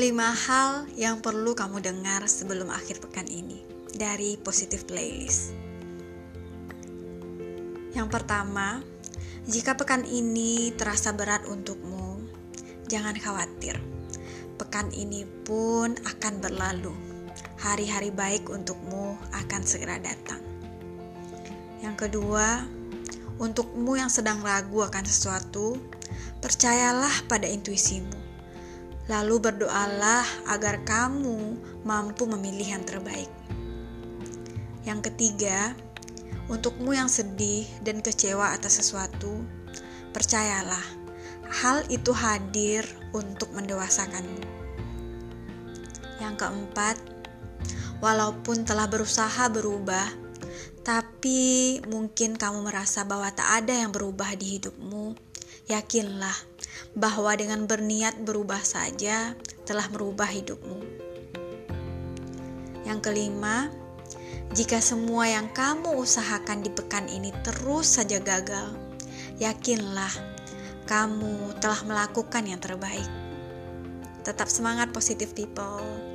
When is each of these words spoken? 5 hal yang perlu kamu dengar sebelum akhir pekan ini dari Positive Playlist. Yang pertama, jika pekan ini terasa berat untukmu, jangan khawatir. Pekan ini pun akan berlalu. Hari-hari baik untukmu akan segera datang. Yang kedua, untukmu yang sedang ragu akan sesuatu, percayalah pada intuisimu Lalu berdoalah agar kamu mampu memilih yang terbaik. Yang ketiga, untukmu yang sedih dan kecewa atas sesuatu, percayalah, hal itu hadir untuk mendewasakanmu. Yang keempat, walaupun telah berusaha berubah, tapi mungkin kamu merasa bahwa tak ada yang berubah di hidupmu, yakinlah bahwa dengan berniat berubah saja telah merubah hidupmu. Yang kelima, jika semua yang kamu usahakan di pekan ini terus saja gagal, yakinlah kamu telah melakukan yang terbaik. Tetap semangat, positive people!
5 0.00 0.16
hal 0.48 0.88
yang 0.96 1.20
perlu 1.20 1.52
kamu 1.52 1.84
dengar 1.84 2.24
sebelum 2.24 2.72
akhir 2.72 3.04
pekan 3.04 3.28
ini 3.28 3.60
dari 3.92 4.40
Positive 4.40 4.88
Playlist. 4.88 5.52
Yang 7.92 8.08
pertama, 8.08 8.80
jika 9.44 9.76
pekan 9.76 10.08
ini 10.08 10.72
terasa 10.72 11.12
berat 11.12 11.44
untukmu, 11.44 12.16
jangan 12.88 13.12
khawatir. 13.12 13.76
Pekan 14.56 14.88
ini 14.96 15.28
pun 15.44 15.92
akan 15.92 16.34
berlalu. 16.40 16.96
Hari-hari 17.60 18.08
baik 18.08 18.48
untukmu 18.48 19.20
akan 19.36 19.62
segera 19.68 20.00
datang. 20.00 20.40
Yang 21.84 22.08
kedua, 22.08 22.64
untukmu 23.36 24.00
yang 24.00 24.08
sedang 24.08 24.40
ragu 24.40 24.80
akan 24.80 25.04
sesuatu, 25.04 25.76
percayalah 26.40 27.12
pada 27.28 27.44
intuisimu 27.44 28.29
Lalu 29.10 29.42
berdoalah 29.42 30.22
agar 30.46 30.86
kamu 30.86 31.58
mampu 31.82 32.30
memilih 32.30 32.78
yang 32.78 32.84
terbaik. 32.86 33.26
Yang 34.86 35.10
ketiga, 35.10 35.74
untukmu 36.46 36.94
yang 36.94 37.10
sedih 37.10 37.66
dan 37.82 38.06
kecewa 38.06 38.54
atas 38.54 38.78
sesuatu, 38.78 39.42
percayalah, 40.14 40.82
hal 41.50 41.82
itu 41.90 42.14
hadir 42.14 42.86
untuk 43.10 43.50
mendewasakanmu. 43.50 44.46
Yang 46.22 46.34
keempat, 46.46 46.96
walaupun 47.98 48.62
telah 48.62 48.86
berusaha 48.86 49.50
berubah, 49.50 50.06
tapi 50.86 51.82
mungkin 51.90 52.38
kamu 52.38 52.62
merasa 52.62 53.02
bahwa 53.02 53.28
tak 53.34 53.66
ada 53.66 53.74
yang 53.74 53.90
berubah 53.90 54.32
di 54.38 54.56
hidupmu, 54.56 55.29
yakinlah 55.70 56.34
bahwa 56.98 57.30
dengan 57.38 57.64
berniat 57.64 58.18
berubah 58.26 58.60
saja 58.62 59.38
telah 59.64 59.86
merubah 59.92 60.26
hidupmu. 60.26 60.82
Yang 62.82 63.00
kelima, 63.06 63.70
jika 64.50 64.82
semua 64.82 65.30
yang 65.30 65.46
kamu 65.54 65.94
usahakan 65.94 66.66
di 66.66 66.74
pekan 66.74 67.06
ini 67.06 67.30
terus 67.46 67.86
saja 67.86 68.18
gagal, 68.18 68.74
yakinlah 69.38 70.10
kamu 70.90 71.54
telah 71.62 71.78
melakukan 71.86 72.50
yang 72.50 72.58
terbaik. 72.58 73.06
Tetap 74.26 74.50
semangat, 74.50 74.90
positive 74.90 75.30
people! 75.38 76.09